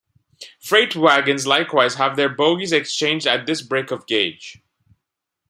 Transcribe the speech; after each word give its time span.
Freight 0.59 0.95
wagons 0.95 1.45
likewise 1.45 1.93
have 1.93 2.15
their 2.15 2.27
bogies 2.27 2.71
exchanged 2.71 3.27
at 3.27 3.45
this 3.45 3.61
break-of-gauge. 3.61 4.57